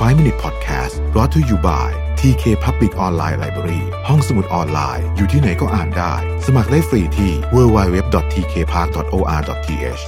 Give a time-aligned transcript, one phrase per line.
[0.00, 1.88] 5 Minute Podcast brought to you by
[2.20, 6.14] TK Public Online Library ห้องสมุดออนไลน์ อยู่ที่ไหนก็อ่านได้
[6.46, 10.02] สมัครได้ฟรีที่ www.tkpark.or.th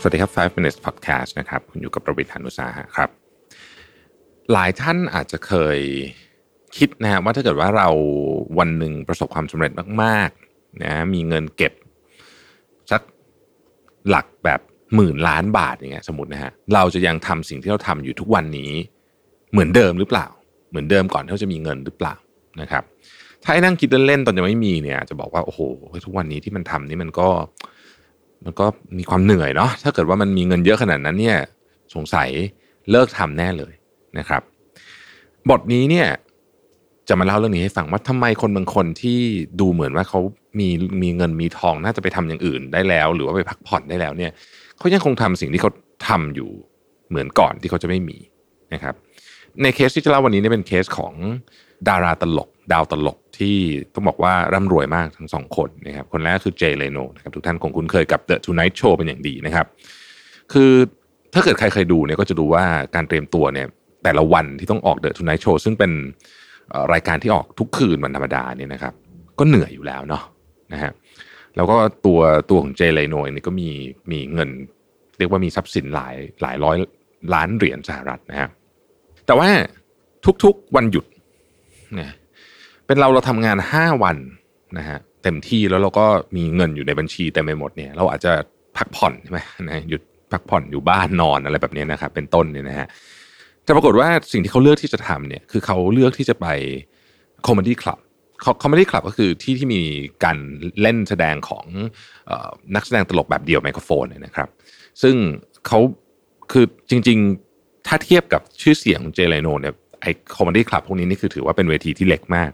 [0.00, 3.10] สวัสดีครับ 5 minutes podcast นะครับ คุณอยู่กับประวิทยานุสาหะครับ
[4.52, 5.78] หลายท่านอาจจะเคย
[6.76, 7.88] คิดนะฮะว่าถ้าเกิดว่าเรา
[8.58, 11.72] วันหนึ่งประสบความสำเร็จมากๆนะมีเงินเก็บ
[12.90, 13.02] สัก
[14.10, 14.60] หลักแบบ
[14.94, 18.70] หมื่นล้านบาทอย่างเงี้ยสมมตินะฮะเราจะยังทำสิ่งที่เราทำอยู่ทุกวันนี้
[19.52, 20.26] เหมือนเดิมหรือเปล่า
[20.70, 22.14] เหมือนเดิมก่อนที่เราจะมีเงินหรือเปล่า
[22.60, 22.82] นะครับ
[23.42, 25.60] ถ้าให้นั่งคิดเล่นๆตอนยังไม่มีเนี่ยจะบอกว่าโอ้โห
[26.04, 27.28] ทุกวันนี้ที่มันทำนี่มันก็
[28.44, 28.66] มันก็
[28.98, 31.38] มีความเหนื่อยเนาะถ้าเกิดว่ามันมีเงินเยอะขนาดนั้นเนี่ย
[31.94, 32.28] สงสัย
[32.90, 33.72] เลิกทำแน่เลย
[34.18, 34.42] นะครับ
[35.50, 36.08] บทนี้เนี่ย
[37.08, 39.18] จะมาเล่าเรื่องนี้ให้ฟังว่าทำไมคนบางคนที่
[39.60, 40.20] ดูเหมือนว่าเขา
[40.58, 40.68] มี
[41.02, 44.32] มีเงินมีทองน่าจะไปทำอย่างอื่นได้แล้ว หรือว่าไปพักผ่อนได้แล้วเนี่ย
[44.78, 45.70] เขายังคงทำสิ่งที่เขา
[46.08, 46.50] ทำอยู่
[47.08, 48.18] เหมือนก่อนที่เขาจะไม่มี
[48.74, 48.94] นะครับ
[49.62, 51.14] ในเคสที่จะเล่าวันนี้เนี่ยเป็นเคสของ
[51.88, 53.56] ดาราตลก ดาวตลกที่
[53.94, 59.66] ต้องบอกว่าร่ำรวยมากทั้งสองคนนะครับคนแรกคือเจเลโนนะครับทุกท่านคงคุ้นเคยกับ The Tonight Show เป็นอย่างดีนะครับ
[60.52, 60.70] คือ
[61.34, 62.64] ถ้าเกิดใครเคยดูเนี่ยก็จะดูว่า
[62.94, 63.66] การเตรียมตัวเนี่ย
[64.04, 65.92] แต่ละวันที่ต้องออก The Tonight Show ซึ่งเป็น
[66.92, 68.94] รายการที่ออกทุกคืนวันธรรมดาเนี่ยนะครับ
[69.38, 70.22] ก็เหนื่อยอยู่แล้วเนาะ
[70.72, 70.92] นะฮะ
[71.56, 71.76] แล้วก็
[72.06, 73.70] ตัวตัวของเจเลโนนี่ก็มี
[74.12, 74.50] มีเงิน
[75.18, 76.76] เรียกว่ามีทรัพย์สินหลายหลายร้อย
[77.34, 78.48] ล้านเหรียญสหรัฐนะฮะ
[79.26, 79.48] แต่ว่า
[80.44, 81.04] ทุกๆวันหยุด
[81.94, 82.12] เนี่ย
[82.86, 84.16] เป็นเราเราทำงานห้าวัน
[84.78, 86.06] นะฮะเต็มที่แล้วเราก็
[86.36, 88.32] มีเงินอยู่ในบัญชีเต็มไปหมดเนี่ย เราอาจจะ
[88.76, 89.38] พักผ่อนใช่ไหม
[89.70, 92.86] นะหยุดพักผ่อนอยู่บ้านนอนอะไรแบบนี้นะครับเป็นต้นเนี่ยนะฮะ
[93.64, 96.46] แต่ปรากฏว่าสิ่งที่เขาเลือกที่จะทำเนี่ยคือเขาเลือกที่จะไป
[97.46, 97.98] comedy club
[98.62, 99.80] comedy club ก็คือที่ที่มี
[100.24, 100.38] การ
[100.82, 101.64] เล่นแสดงของ
[102.30, 104.48] ออนักแสดงตลกแบบเดี่ยวไมโครโฟนนะครับ
[105.02, 105.14] ซึ่ง
[105.66, 105.78] เขา
[106.52, 107.18] คือจริง
[107.52, 110.06] ๆ ถ้าเทียบกับชื่อเสียงของเจเลโนเนี่ยไอ
[110.36, 112.50] comedy club พวกนี้นี่คือถือว่าเป็นเวทีที่เล็กมาก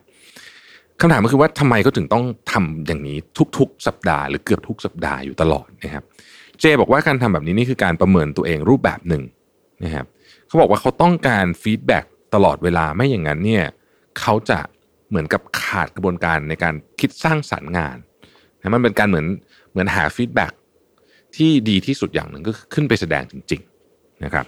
[1.01, 3.19] คำถามก็คือว่าทำไมเขาถึงต้องทำอย่างนี้
[3.59, 6.05] ทุก ๆ สัปดาห์หรือเกือบทุกสัปดาห์อยู่ตลอดนะครับ
[6.61, 9.23] เจบอกว่าการทำแบบนี้นี่คือการประเมินตัวเองรูปแบบหนึ่ง
[9.85, 10.07] นะครับ
[10.47, 12.05] เขาบอกว่าเขาต้องการ feedback
[12.35, 13.65] ตลอดเวลาไม่อย่างนั้นเนี่ย
[14.21, 14.59] เขาจะ
[15.13, 17.97] เหมือนกับขาดกระบวนการในการคิดสร้างสรรค์งาน
[18.59, 19.27] นะมันเป็นการเหมือน
[19.71, 20.53] เหมือนหา feedback
[21.37, 23.61] ที่ดีที่สุดอย่างหนึ่งก็คือขึ้นไปแสดงจริง
[23.93, 24.47] ๆนะครับ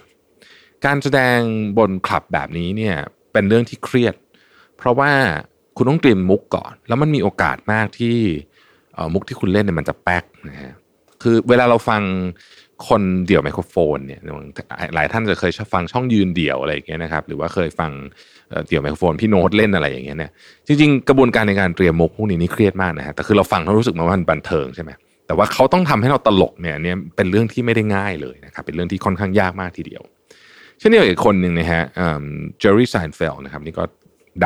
[0.85, 1.39] การแสดง
[1.77, 2.95] บนคลับแบบนี้เนี่ย
[3.31, 4.15] เป็นเรื่องที่เครียด
[4.77, 5.11] เพราะว่า
[5.77, 8.15] คุณต้องเตรียมมุกก่อน แล้วมันมีโอกาสมากที่
[9.13, 10.73] มุกที่คุณเล่นเนี่ยมันจะแป๊กนะฮะ
[11.21, 12.01] คือเวลาเราฟัง
[12.87, 14.21] คนเดี่ยวไมโครโฟนเนี่ย
[14.95, 17.91] หลายท่านจะเคยชอบฟังช่องยืนเดี่ยวอะไรอย่างเงี้ยนะครับหรือว่าเคยฟัง
[18.67, 20.31] เดี่ยวไมโครโฟนพี่โน้ตเล่นอะไรอย่างเงี้ยเนี่ย
[20.67, 24.91] จริงๆกระบวนการในการเตรียมมุกพวกนี้นี่เครียดมากนะฮะแต่คือเราฟังเรารู้สึกว่ามันบันเทิงใช่ไหม
[25.27, 30.03] แต่ว่าเขาต้องทำให้เราตลกเนี่ยเนี่ยเป็นเรื่องที่ไม่ได้ง่ายเลยนะครับเป็นเรื่องที่ค่อนข้างยากมากทีเดียว
[30.79, 31.83] เช่นเดียวกับอีกคนหนึ่งนะฮะ
[32.59, 33.83] เจอร์รี่ไซน์เฟลนะครับนี่ก็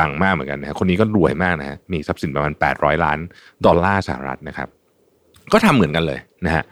[0.00, 3.18] ดังมากเหมือนกันนะฮะคนนี้ก็รวยมากนะฮะมีทรัพย์สินประมาณ 800 ล้าน
[3.66, 4.68] ดอลลาร์สหรัฐนะครับ
[5.52, 6.64] ก็ทำเหมือนกันเลยนะฮะ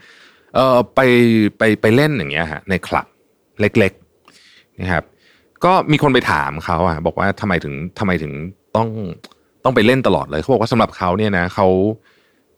[0.55, 1.01] เออไป
[1.59, 3.07] ไปไปเล่นอย่างเงี้ยฮะในคลับ
[3.61, 5.05] เล็กๆนะครับ
[5.65, 8.33] ก็มีคนไปถามเขาอะบอกว่าทำไมถึงทำไมถึง
[8.77, 8.89] ต้อง
[9.65, 11.67] ต้องไปเล่นตลอดเลยเขาบอกว่าสำหรับเขาเนี่ยนะเขา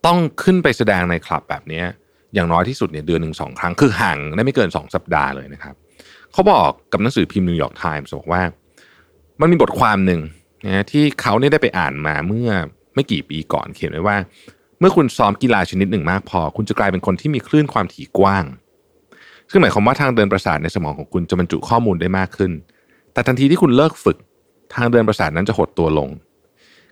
[0.07, 1.87] ต้องขึ้นไปแสดงในคลับแบบเนี้ย
[2.35, 5.75] อย่างน้อยที่สุดเนี่ยเดือนหนึ่งสองครั้งคือห่างได้ไม่เกินสองสัปดาห์เลยนะครับ
[6.33, 8.43] เขาบอกกับหนังสือพิมพ์นิวยอร์กไทมส์บอกว่า
[9.41, 10.21] มันมีบทความหนึ่ง
[10.67, 12.51] นะที่เขาเนี่ยได้ไปอ่านมาเมื่อ
[12.95, 14.17] ไม่กี่ปีก่อนเขียนไว้ว่า
[14.81, 18.45] เมื่อคุณซ้อมกีฬาชนิดหนึ่งมากพอ คุณจะกลายเป็นคนที่มีคลื่นความถี่กว้าง
[19.51, 22.53] ซึ่งหมายความว่าทางเดินประสาทในสมองของคุณจะบรรจุข้อมูลได้มากขึ้น
[23.13, 24.17] แต่ทันทีที่คุณเลิกฝึก
[24.75, 26.09] ทางเดินประสาทนั้นจะหดตัวลง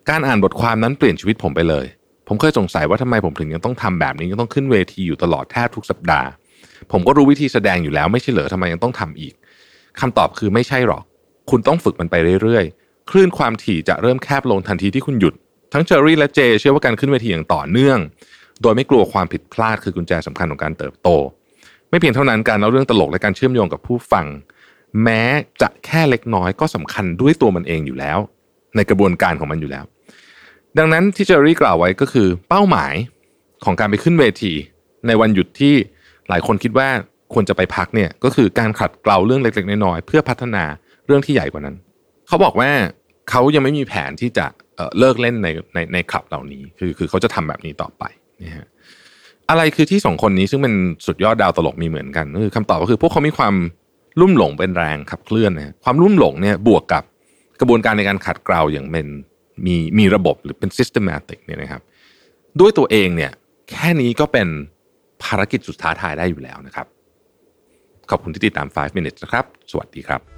[0.08, 1.86] การอ่านบทความนั้นเปลี่ยนชีวิตผมไปเลย
[2.28, 6.28] ผมเคยสงสัยว่าทำไมผมถึงยังต้องทำแบบนี้ยังต้องขึ้นเวทีอยู่ตลอดแทบทุกสัปดาห์
[6.92, 9.34] ผมก็รู้วิธีแสดงอยู่แล้วไม่ใช่เหรอทำไมยังต้องทำอีก
[10.00, 11.02] คำตอบคือไม่ใช่หรอก
[11.50, 15.34] คุณต้องฝึกมันไปเรื่อยๆ คลื่นความถี่จะเริ่มแคบลงทันทีที่คุณหยุด
[15.72, 17.98] ทั้งเจอรี่และเจ เชื่อว่าการขึ้นเวทีอย่างต่อเนื่อง
[18.62, 21.08] โดยไม่กลัวความผิดพลาดคือกุญแจสำคัญของการเติบโต
[21.90, 24.26] ไม่เพียงเท่านั้นการเล่าเรื่องตลกและการเชื่อมโยงกับผู้ฟัง
[25.02, 25.22] แม้
[25.60, 28.18] จะแค่เล็กน้อยก็สำคัญด้วยตัวมันเองอยู่แล้ว
[28.76, 29.84] ในกระบวนการของมันอยู่แล้ว
[30.78, 32.94] ดังนั้นที่เจอรี่กล่าวไว้ก็คือเป้าหมาย
[33.64, 34.52] ของการไปขึ้นเวที
[35.06, 35.74] ในวันหยุดที่
[36.28, 36.88] หลายคนคิดว่า
[37.32, 40.64] ควรจะไปพักเนี่ยก็คือการขัดเกลาเรื่องเล็กๆน้อยๆเพื่อพัฒนา
[41.06, 41.76] เรื่องที่ใหญ่กว่านั้น
[42.28, 42.70] เขาบอกว่า
[43.30, 44.46] เขายังไม่มีแผนที่จะ
[44.76, 48.04] เเลิกเล่นในในในคลับเหล่านี้ คือคือเขาจะทำแบบนี้ต่อไป
[48.42, 48.66] นะฮะ
[49.50, 50.74] อะไรคือที่สองคนนี้ซึ่งเป็น
[51.06, 53.54] สุดยอดดาวตลกมีเหมือนกันคือคำตอบก็คือพวกเขามีความ
[54.20, 57.04] ลุ่มหลงเป็นแรงขับเคลื่อนนะฮะความลุ่มหลงเนี่ยบวกกับ
[57.60, 59.06] กระบวนการในการขัดเกลาอย่างเป็น
[59.66, 61.82] มีมีระบบหรือเป็น systematic เนี่ยนะครับ
[62.60, 63.32] ด้วยตัวเองเนี่ย
[63.70, 64.48] แค่นี้ก็เป็น
[65.22, 66.86] ภารกิจสุดท้าทายได้อยู่แล้วนะครับ
[68.10, 70.37] ขอบคุณที่ติดตาม 5 minutes นะครับ สวัสดีครับ